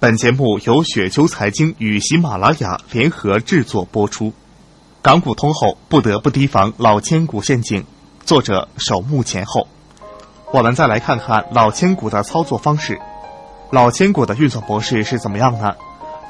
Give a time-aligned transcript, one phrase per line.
[0.00, 4.32] 本节目由雪球财经与喜马拉雅联合制作播出。
[5.02, 7.84] 港股通后不得不提防老千股陷阱。
[8.24, 9.68] 作者守墓前后。
[10.54, 12.98] 我们再来看看老千股的操作方式。
[13.70, 15.74] 老千股的运作模式是怎么样呢？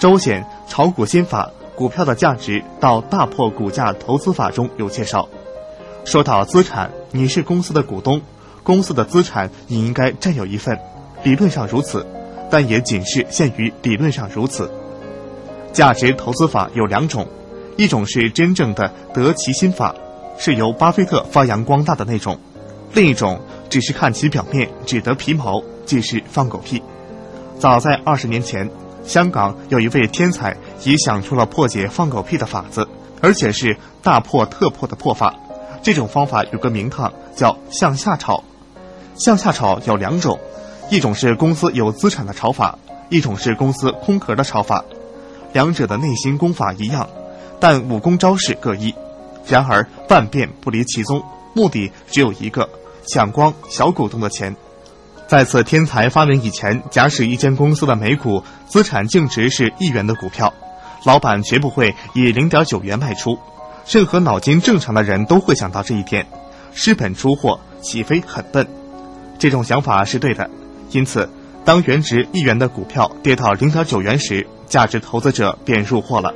[0.00, 5.28] 周显炒股心法股票的价值到大破股价投资法中有介绍。
[6.04, 8.20] 说到资产，你是公司的股东，
[8.64, 10.76] 公司的资产你应该占有一份，
[11.22, 12.04] 理论上如此。
[12.50, 14.70] 但也仅是限于理论上如此。
[15.72, 17.26] 价值投资法有两种，
[17.76, 19.94] 一种是真正的得其心法，
[20.36, 22.34] 是由巴菲特发扬光大的那种；
[22.92, 26.82] 另一种只是看其表面，只得皮毛，即是放狗屁。
[27.58, 28.68] 早在二十年前，
[29.04, 32.88] 香港有一位天才已想出了破解放狗屁的法子，
[33.20, 35.34] 而且是大破特破的破法。
[35.82, 38.42] 这种方法有个名堂，叫向下炒。
[39.14, 40.38] 向下炒有两种。
[40.90, 42.76] 一种是公司有资产的炒法，
[43.08, 44.84] 一种是公司空壳的炒法，
[45.52, 47.08] 两者的内心功法一样，
[47.60, 48.92] 但武功招式各异。
[49.46, 51.22] 然而万变不离其宗，
[51.54, 52.68] 目的只有一个：
[53.06, 54.54] 抢光小股东的钱。
[55.28, 60.52] 在此天才发明以前，假使一间公司的每股资产净值是一元的股票，
[61.04, 63.38] 老板绝不会以零点九元卖出。
[63.88, 66.26] 任何脑筋正常的人都会想到这一点，
[66.72, 68.66] 失本出货岂非很笨？
[69.38, 70.50] 这种想法是对的。
[70.92, 71.28] 因此，
[71.64, 76.32] 当原值一元的股票跌到零点九元时，价值投资者便入货了；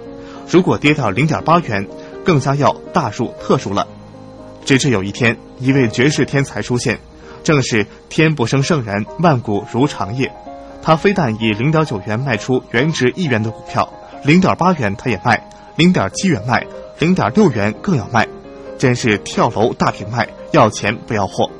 [0.48, 1.84] 如果跌到零点八元，
[2.24, 3.86] 更加要大入特入了。
[4.64, 7.00] 直至有一天，一位绝世天才出现，
[7.42, 10.32] 正是天不生圣人，万古如长夜。
[10.80, 13.92] 他非但以零点九元卖出原值一元的股票，
[14.24, 16.64] 零点八元他也卖，零点七元卖，
[17.00, 18.28] 零点六元更要卖，
[18.78, 21.50] 真是跳楼大平卖，要钱不要货。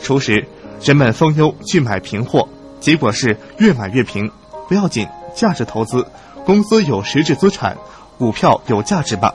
[0.00, 0.46] 初时。
[0.82, 2.48] 人们蜂拥去买平货，
[2.80, 4.30] 结果是越买越平。
[4.68, 6.06] 不要紧，价值投资，
[6.44, 7.76] 公司有实质资产，
[8.18, 9.32] 股票有价值吧？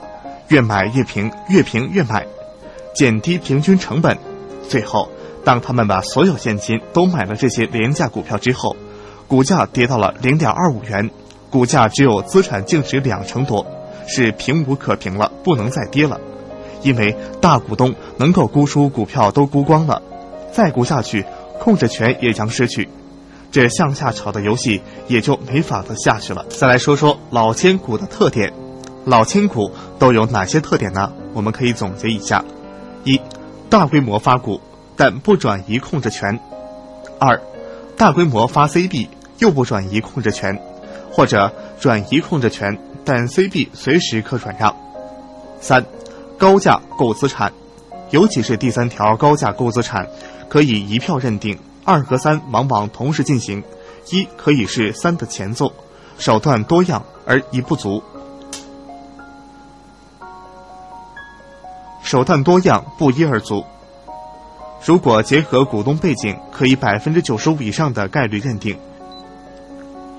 [0.48, 2.26] 越买越平，越平越买，
[2.94, 4.18] 减低平均成本。
[4.68, 5.08] 最后，
[5.42, 8.76] 当他们把所有现金都买了这些廉价股票之后，
[9.26, 11.10] 股价跌到了零点二五元，
[11.48, 13.66] 股价只有资产净值两成多，
[14.06, 16.20] 是平无可平了，不能再跌了。
[16.82, 20.02] 因为大股东能够估出股票都估光了，
[20.52, 21.24] 再估下去。
[21.60, 22.88] 控制权也将失去，
[23.50, 26.46] 这向下炒的游戏也就没法子下去了。
[26.48, 28.52] 再来说说老千股的特点，
[29.04, 31.12] 老千股都有哪些特点呢？
[31.34, 32.44] 我们可以总结一下：
[33.04, 33.20] 一、
[33.70, 34.60] 大规模发股，
[34.96, 36.38] 但不转移控制权；
[37.18, 37.40] 二、
[37.96, 39.08] 大规模发 CB
[39.38, 40.60] 又不转移控制权，
[41.12, 44.72] 或者转移控制权，但 CB 随时可转让；
[45.60, 45.84] 三、
[46.36, 47.52] 高价购资产，
[48.10, 50.06] 尤其是第三条高价购资产。
[50.48, 53.62] 可以一票认定，二和三往往同时进行，
[54.10, 55.70] 一可以是三的前奏，
[56.16, 58.02] 手段多样而一不足，
[62.02, 63.62] 手段多样不一而足。
[64.82, 68.78] 如果结合股东背景，可以百分之九十五以上的概率认定。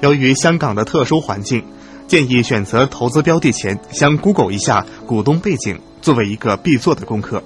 [0.01, 1.65] 由于香港的特殊环境，
[2.07, 7.41] 建议选择投资标的前，先 Google 一下股东背景，作为一个必做的功课。